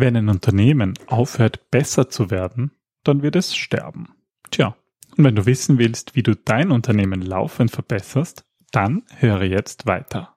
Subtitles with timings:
[0.00, 2.70] Wenn ein Unternehmen aufhört, besser zu werden,
[3.02, 4.10] dann wird es sterben.
[4.52, 4.76] Tja,
[5.16, 10.36] und wenn du wissen willst, wie du dein Unternehmen laufend verbesserst, dann höre jetzt weiter.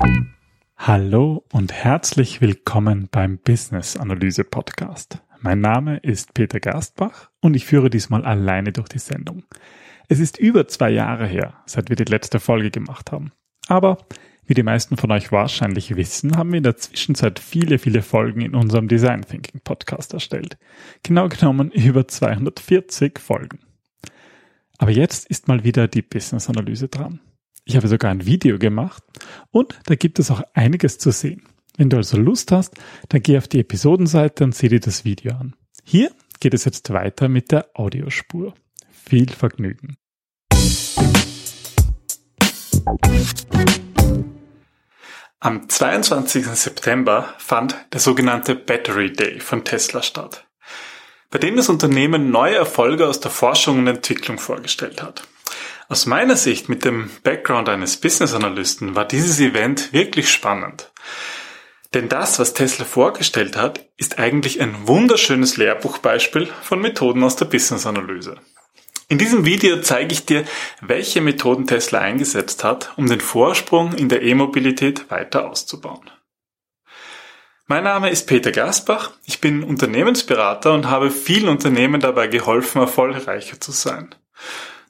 [0.80, 5.18] Hallo und herzlich willkommen beim Business Analyse Podcast.
[5.40, 9.42] Mein Name ist Peter Gerstbach und ich führe diesmal alleine durch die Sendung.
[10.06, 13.32] Es ist über zwei Jahre her, seit wir die letzte Folge gemacht haben.
[13.66, 13.98] Aber
[14.46, 18.40] wie die meisten von euch wahrscheinlich wissen, haben wir in der Zwischenzeit viele, viele Folgen
[18.40, 20.58] in unserem Design Thinking Podcast erstellt.
[21.02, 23.58] Genau genommen über 240 Folgen.
[24.78, 27.20] Aber jetzt ist mal wieder die Business Analyse dran.
[27.68, 29.02] Ich habe sogar ein Video gemacht
[29.50, 31.42] und da gibt es auch einiges zu sehen.
[31.76, 32.74] Wenn du also Lust hast,
[33.10, 35.54] dann geh auf die Episodenseite und sieh dir das Video an.
[35.84, 36.10] Hier
[36.40, 38.54] geht es jetzt weiter mit der Audiospur.
[38.90, 39.98] Viel Vergnügen.
[45.38, 46.46] Am 22.
[46.46, 50.46] September fand der sogenannte Battery Day von Tesla statt,
[51.30, 55.28] bei dem das Unternehmen neue Erfolge aus der Forschung und Entwicklung vorgestellt hat.
[55.90, 60.92] Aus meiner Sicht mit dem Background eines Business Analysten war dieses Event wirklich spannend.
[61.94, 67.46] Denn das, was Tesla vorgestellt hat, ist eigentlich ein wunderschönes Lehrbuchbeispiel von Methoden aus der
[67.46, 68.36] Business Analyse.
[69.08, 70.44] In diesem Video zeige ich dir,
[70.82, 76.10] welche Methoden Tesla eingesetzt hat, um den Vorsprung in der E-Mobilität weiter auszubauen.
[77.66, 83.58] Mein Name ist Peter Gasbach, ich bin Unternehmensberater und habe vielen Unternehmen dabei geholfen, erfolgreicher
[83.58, 84.14] zu sein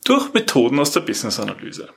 [0.04, 1.90] durch Methoden aus der Business-Analyse.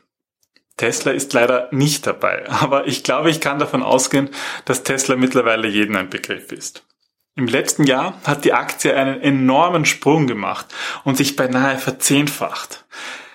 [0.77, 4.29] Tesla ist leider nicht dabei, aber ich glaube, ich kann davon ausgehen,
[4.65, 6.83] dass Tesla mittlerweile jedem ein Begriff ist.
[7.35, 10.65] Im letzten Jahr hat die Aktie einen enormen Sprung gemacht
[11.03, 12.85] und sich beinahe verzehnfacht.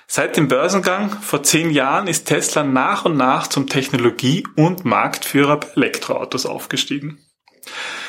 [0.06, 5.58] Seit dem Börsengang vor zehn Jahren ist Tesla nach und nach zum Technologie- und Marktführer
[5.58, 7.18] bei Elektroautos aufgestiegen.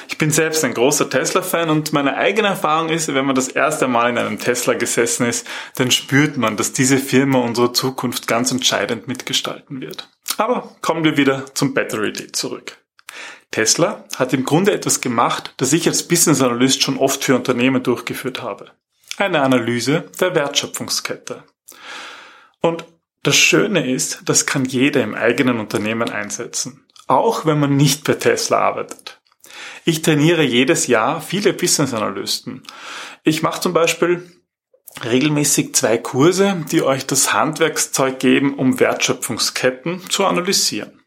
[0.08, 3.88] Ich bin selbst ein großer Tesla-Fan und meine eigene Erfahrung ist, wenn man das erste
[3.88, 5.46] Mal in einem Tesla gesessen ist,
[5.76, 10.10] dann spürt man, dass diese Firma unsere Zukunft ganz entscheidend mitgestalten wird.
[10.38, 12.78] Aber kommen wir wieder zum Battery Day zurück.
[13.52, 17.84] Tesla hat im Grunde etwas gemacht, das ich als Business Analyst schon oft für Unternehmen
[17.84, 18.72] durchgeführt habe.
[19.18, 21.44] Eine Analyse der Wertschöpfungskette.
[22.62, 22.86] Und
[23.24, 26.86] das Schöne ist, das kann jeder im eigenen Unternehmen einsetzen.
[27.08, 29.17] Auch wenn man nicht bei Tesla arbeitet.
[29.86, 32.64] Ich trainiere jedes Jahr viele Business Analysten.
[33.24, 34.30] Ich mache zum Beispiel
[35.04, 41.02] regelmäßig zwei Kurse, die euch das Handwerkszeug geben, um Wertschöpfungsketten zu analysieren.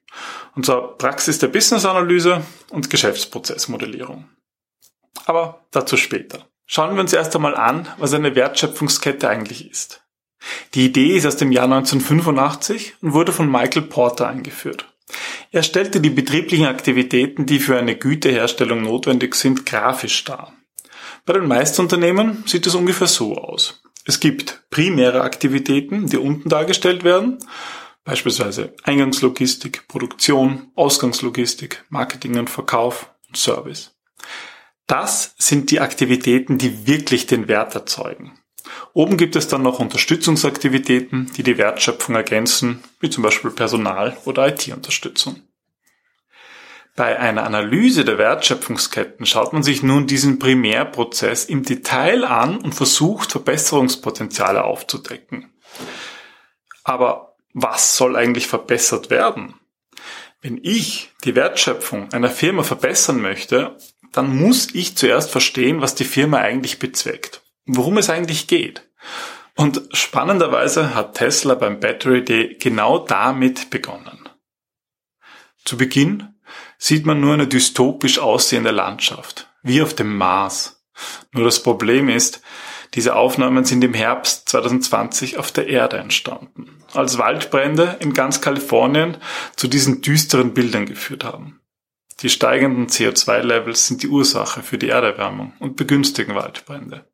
[0.54, 4.28] Und zwar Praxis der Business Analyse und Geschäftsprozessmodellierung.
[5.26, 6.46] Aber dazu später.
[6.66, 10.04] Schauen wir uns erst einmal an, was eine Wertschöpfungskette eigentlich ist.
[10.74, 14.89] Die Idee ist aus dem Jahr 1985 und wurde von Michael Porter eingeführt.
[15.50, 20.52] Er stellte die betrieblichen Aktivitäten, die für eine Güteherstellung notwendig sind, grafisch dar.
[21.26, 23.82] Bei den meisten Unternehmen sieht es ungefähr so aus.
[24.04, 27.38] Es gibt primäre Aktivitäten, die unten dargestellt werden,
[28.04, 33.94] beispielsweise Eingangslogistik, Produktion, Ausgangslogistik, Marketing und Verkauf und Service.
[34.86, 38.39] Das sind die Aktivitäten, die wirklich den Wert erzeugen.
[38.92, 44.48] Oben gibt es dann noch Unterstützungsaktivitäten, die die Wertschöpfung ergänzen, wie zum Beispiel Personal- oder
[44.48, 45.42] IT-Unterstützung.
[46.96, 52.74] Bei einer Analyse der Wertschöpfungsketten schaut man sich nun diesen Primärprozess im Detail an und
[52.74, 55.52] versucht Verbesserungspotenziale aufzudecken.
[56.82, 59.54] Aber was soll eigentlich verbessert werden?
[60.42, 63.76] Wenn ich die Wertschöpfung einer Firma verbessern möchte,
[64.12, 68.88] dann muss ich zuerst verstehen, was die Firma eigentlich bezweckt worum es eigentlich geht.
[69.56, 74.28] Und spannenderweise hat Tesla beim Battery Day genau damit begonnen.
[75.64, 76.34] Zu Beginn
[76.78, 80.82] sieht man nur eine dystopisch aussehende Landschaft, wie auf dem Mars.
[81.32, 82.42] Nur das Problem ist,
[82.94, 89.18] diese Aufnahmen sind im Herbst 2020 auf der Erde entstanden, als Waldbrände in ganz Kalifornien
[89.54, 91.60] zu diesen düsteren Bildern geführt haben.
[92.20, 97.09] Die steigenden CO2-Levels sind die Ursache für die Erderwärmung und begünstigen Waldbrände.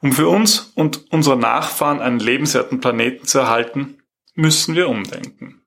[0.00, 4.02] Um für uns und unsere Nachfahren einen lebenswerten Planeten zu erhalten,
[4.34, 5.62] müssen wir umdenken.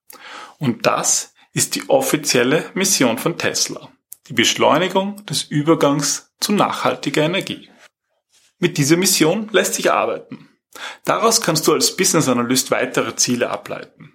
[0.59, 3.89] Und das ist die offizielle Mission von Tesla.
[4.27, 7.69] Die Beschleunigung des Übergangs zu nachhaltiger Energie.
[8.59, 10.49] Mit dieser Mission lässt sich arbeiten.
[11.05, 14.13] Daraus kannst du als Business Analyst weitere Ziele ableiten.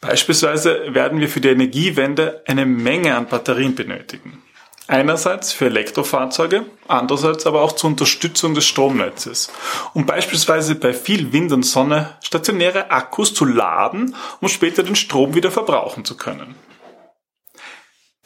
[0.00, 4.42] Beispielsweise werden wir für die Energiewende eine Menge an Batterien benötigen.
[4.90, 9.52] Einerseits für Elektrofahrzeuge, andererseits aber auch zur Unterstützung des Stromnetzes,
[9.94, 15.36] um beispielsweise bei viel Wind und Sonne stationäre Akkus zu laden, um später den Strom
[15.36, 16.56] wieder verbrauchen zu können.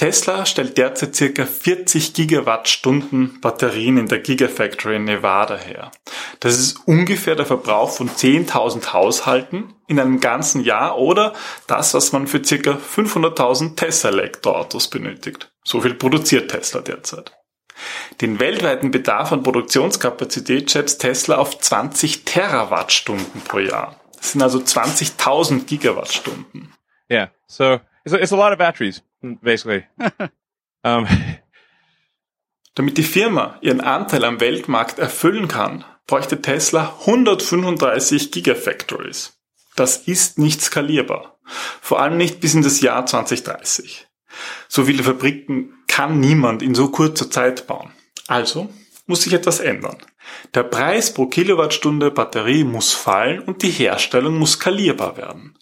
[0.05, 5.93] Tesla stellt derzeit circa 40 Gigawattstunden Batterien in der Gigafactory in Nevada her.
[6.41, 11.33] Das ist ungefähr der Verbrauch von 10.000 Haushalten in einem ganzen Jahr oder
[11.69, 15.51] das, was man für circa 500.000 Tesla-Elektroautos benötigt.
[15.65, 17.33] So viel produziert Tesla derzeit.
[18.21, 23.99] Den weltweiten Bedarf an Produktionskapazität schätzt Tesla auf 20 Terawattstunden pro Jahr.
[24.19, 26.75] Das sind also 20.000 Gigawattstunden.
[27.11, 29.03] Yeah, so it's a, it's a lot of batteries,
[29.43, 29.85] basically.
[30.85, 31.07] um.
[32.77, 39.39] Damit die Firma ihren Anteil am Weltmarkt erfüllen kann, bräuchte Tesla 135 Gigafactories.
[39.77, 41.39] Das ist nicht skalierbar.
[41.81, 44.09] Vor allem nicht bis in das Jahr 2030.
[44.69, 47.93] So viele Fabriken kann niemand in so kurzer Zeit bauen.
[48.27, 48.69] Also
[49.07, 49.99] muss sich etwas ändern.
[50.55, 55.59] Der Preis pro Kilowattstunde Batterie muss fallen und die Herstellung muss skalierbar werden.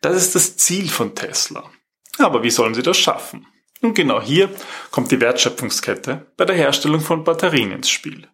[0.00, 1.70] Das ist das Ziel von Tesla.
[2.18, 3.46] Aber wie sollen sie das schaffen?
[3.82, 4.50] Und genau hier
[4.90, 8.28] kommt die Wertschöpfungskette bei der Herstellung von Batterien ins Spiel.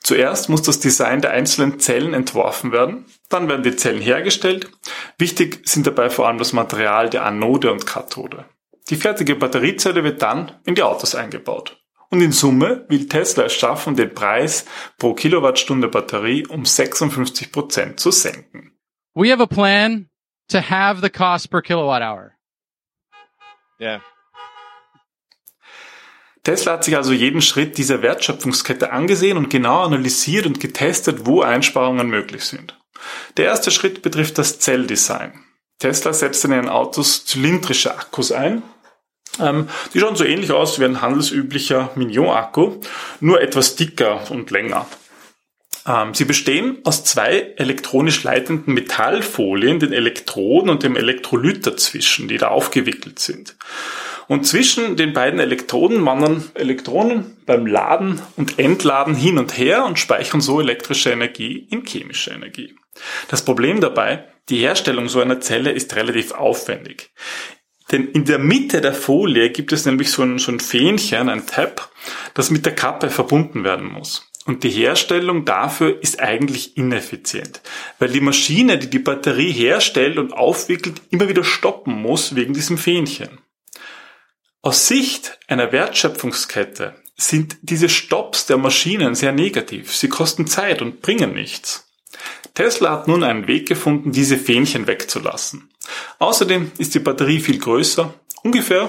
[0.00, 4.70] Zuerst muss das Design der einzelnen Zellen entworfen werden, dann werden die Zellen hergestellt.
[5.18, 8.44] Wichtig sind dabei vor allem das Material der Anode und Kathode.
[8.88, 11.76] Die fertige Batteriezelle wird dann in die Autos eingebaut.
[12.10, 14.64] Und in Summe will Tesla es schaffen, den Preis
[14.96, 18.72] pro Kilowattstunde Batterie um 56 Prozent zu senken.
[19.14, 20.08] We have a plan
[20.48, 22.37] to have the cost per kilowatt hour.
[23.80, 24.02] Yeah.
[26.42, 31.42] Tesla hat sich also jeden Schritt dieser Wertschöpfungskette angesehen und genau analysiert und getestet, wo
[31.42, 32.78] Einsparungen möglich sind.
[33.36, 35.44] Der erste Schritt betrifft das Zelldesign.
[35.78, 38.62] Tesla setzt in ihren Autos zylindrische Akkus ein,
[39.40, 42.80] ähm, die schauen so ähnlich aus wie ein handelsüblicher Mignon-Akku,
[43.20, 44.86] nur etwas dicker und länger.
[45.88, 52.36] Ähm, sie bestehen aus zwei elektronisch leitenden Metallfolien, den Elektroden und dem Elektrolyt dazwischen, die
[52.36, 53.56] da aufgewickelt sind.
[54.28, 59.98] Und zwischen den beiden Elektroden wandern Elektronen beim Laden und Entladen hin und her und
[59.98, 62.76] speichern so elektrische Energie in chemische Energie.
[63.28, 67.10] Das Problem dabei, die Herstellung so einer Zelle ist relativ aufwendig.
[67.90, 71.46] Denn in der Mitte der Folie gibt es nämlich so ein, so ein Fähnchen, ein
[71.46, 71.90] Tab,
[72.34, 74.30] das mit der Kappe verbunden werden muss.
[74.48, 77.60] Und die Herstellung dafür ist eigentlich ineffizient,
[77.98, 82.78] weil die Maschine, die die Batterie herstellt und aufwickelt, immer wieder stoppen muss wegen diesem
[82.78, 83.28] Fähnchen.
[84.62, 89.94] Aus Sicht einer Wertschöpfungskette sind diese Stops der Maschinen sehr negativ.
[89.94, 91.86] Sie kosten Zeit und bringen nichts.
[92.54, 95.68] Tesla hat nun einen Weg gefunden, diese Fähnchen wegzulassen.
[96.20, 98.88] Außerdem ist die Batterie viel größer, ungefähr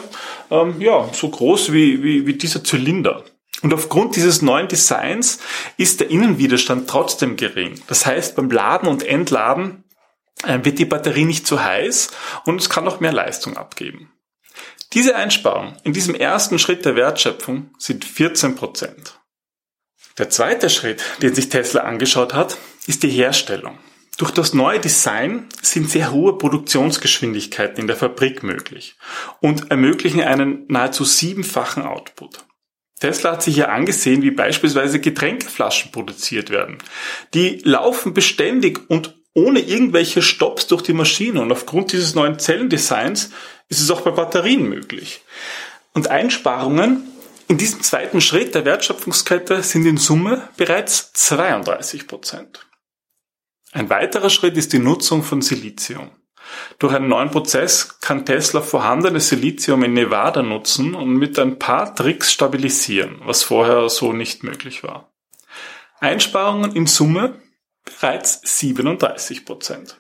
[0.52, 3.26] ähm, ja, so groß wie, wie, wie dieser Zylinder.
[3.62, 5.40] Und aufgrund dieses neuen Designs
[5.78, 7.82] ist der Innenwiderstand trotzdem gering.
[7.88, 9.84] Das heißt, beim Laden und Entladen
[10.44, 12.12] äh, wird die Batterie nicht zu heiß
[12.46, 14.12] und es kann noch mehr Leistung abgeben.
[14.94, 19.20] Diese Einsparung in diesem ersten Schritt der Wertschöpfung sind 14 Prozent.
[20.18, 22.58] Der zweite Schritt, den sich Tesla angeschaut hat,
[22.88, 23.78] ist die Herstellung.
[24.18, 28.98] Durch das neue Design sind sehr hohe Produktionsgeschwindigkeiten in der Fabrik möglich
[29.40, 32.46] und ermöglichen einen nahezu siebenfachen Output.
[33.00, 36.78] Tesla hat sich hier angesehen, wie beispielsweise Getränkeflaschen produziert werden.
[37.34, 43.32] Die laufen beständig und ohne irgendwelche Stops durch die Maschine und aufgrund dieses neuen Zellendesigns
[43.70, 45.22] ist es auch bei Batterien möglich.
[45.94, 47.04] Und Einsparungen
[47.48, 52.68] in diesem zweiten Schritt der Wertschöpfungskette sind in Summe bereits 32 Prozent.
[53.72, 56.12] Ein weiterer Schritt ist die Nutzung von Silizium.
[56.78, 61.96] Durch einen neuen Prozess kann Tesla vorhandenes Silizium in Nevada nutzen und mit ein paar
[61.96, 65.12] Tricks stabilisieren, was vorher so nicht möglich war.
[66.00, 67.42] Einsparungen in Summe
[67.84, 70.00] bereits 37 Prozent.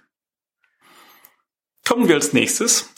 [1.85, 2.93] Kommen wir als nächstes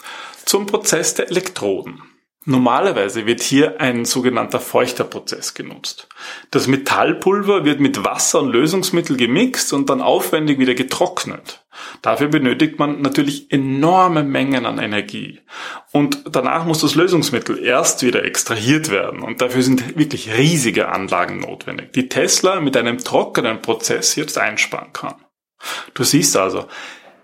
[0.46, 2.02] zum Prozess der Elektroden.
[2.46, 6.08] Normalerweise wird hier ein sogenannter feuchter Prozess genutzt.
[6.50, 11.64] Das Metallpulver wird mit Wasser und Lösungsmittel gemixt und dann aufwendig wieder getrocknet.
[12.02, 15.42] Dafür benötigt man natürlich enorme Mengen an Energie.
[15.92, 19.22] Und danach muss das Lösungsmittel erst wieder extrahiert werden.
[19.22, 24.94] Und dafür sind wirklich riesige Anlagen notwendig, die Tesla mit einem trockenen Prozess jetzt einsparen
[24.94, 25.16] kann.
[25.94, 26.66] Du siehst also,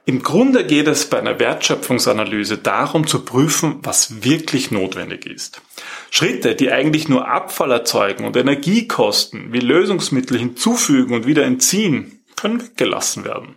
[0.07, 5.61] im Grunde geht es bei einer Wertschöpfungsanalyse darum zu prüfen, was wirklich notwendig ist.
[6.11, 12.23] Schritte, die eigentlich nur Abfall erzeugen und Energie kosten, wie Lösungsmittel hinzufügen und wieder entziehen,
[12.37, 13.55] können weggelassen werden.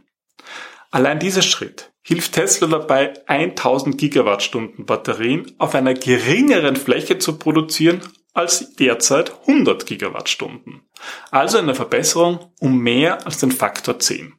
[0.90, 8.00] Allein dieser Schritt hilft Tesla dabei, 1000 Gigawattstunden Batterien auf einer geringeren Fläche zu produzieren
[8.34, 10.82] als derzeit 100 Gigawattstunden.
[11.30, 14.34] Also eine Verbesserung um mehr als den Faktor 10.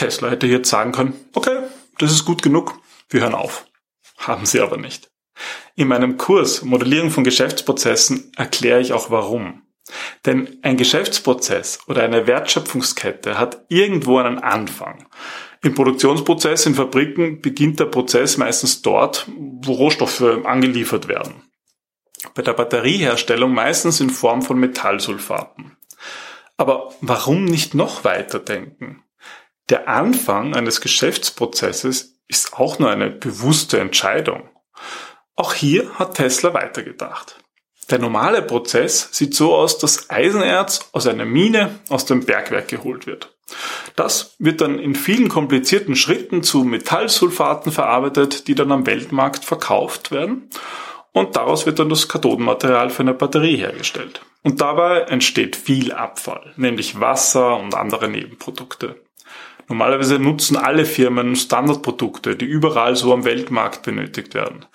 [0.00, 1.58] Tesla hätte jetzt sagen können, okay,
[1.98, 2.80] das ist gut genug,
[3.10, 3.66] wir hören auf.
[4.16, 5.10] Haben sie aber nicht.
[5.76, 9.60] In meinem Kurs Modellierung von Geschäftsprozessen erkläre ich auch warum.
[10.24, 15.06] Denn ein Geschäftsprozess oder eine Wertschöpfungskette hat irgendwo einen Anfang.
[15.62, 21.42] Im Produktionsprozess in Fabriken beginnt der Prozess meistens dort, wo Rohstoffe angeliefert werden.
[22.34, 25.76] Bei der Batterieherstellung meistens in Form von Metallsulfaten.
[26.56, 29.02] Aber warum nicht noch weiter denken?
[29.70, 34.48] Der Anfang eines Geschäftsprozesses ist auch nur eine bewusste Entscheidung.
[35.36, 37.38] Auch hier hat Tesla weitergedacht.
[37.88, 43.06] Der normale Prozess sieht so aus, dass Eisenerz aus einer Mine aus dem Bergwerk geholt
[43.06, 43.36] wird.
[43.94, 50.10] Das wird dann in vielen komplizierten Schritten zu Metallsulfaten verarbeitet, die dann am Weltmarkt verkauft
[50.10, 50.50] werden.
[51.12, 54.20] Und daraus wird dann das Kathodenmaterial für eine Batterie hergestellt.
[54.42, 59.00] Und dabei entsteht viel Abfall, nämlich Wasser und andere Nebenprodukte.
[59.70, 64.66] Normalerweise nutzen alle Firmen Standardprodukte, die überall so am Weltmarkt benötigt werden.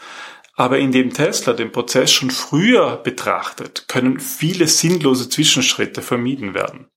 [0.56, 6.88] Aber indem Tesla den Prozess schon früher betrachtet, können viele sinnlose Zwischenschritte vermieden werden.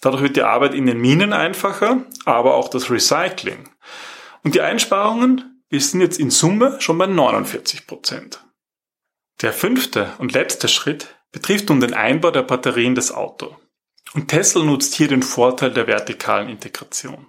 [0.00, 3.68] Dadurch wird die Arbeit in den Minen einfacher, aber auch das Recycling.
[4.42, 8.44] Und die Einsparungen, wir sind jetzt in Summe schon bei 49 Prozent.
[9.40, 13.56] Der fünfte und letzte Schritt betrifft nun den Einbau der Batterien des Auto.
[14.14, 17.28] Und Tesla nutzt hier den Vorteil der vertikalen Integration.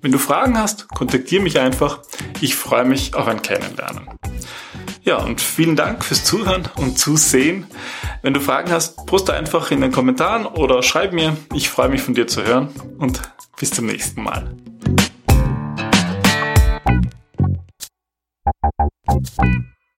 [0.00, 2.00] Wenn du Fragen hast, kontaktiere mich einfach.
[2.40, 4.08] Ich freue mich auf ein Kennenlernen.
[5.02, 7.66] Ja, und vielen Dank fürs Zuhören und Zusehen.
[8.22, 11.36] Wenn du Fragen hast, poste einfach in den Kommentaren oder schreib mir.
[11.54, 13.20] Ich freue mich von dir zu hören und
[13.58, 14.54] bis zum nächsten Mal.
[19.08, 19.67] Thank you.